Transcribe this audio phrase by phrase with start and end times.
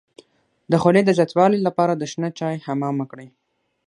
[0.71, 3.27] د خولې د زیاتوالي لپاره د شنه چای حمام وکړئ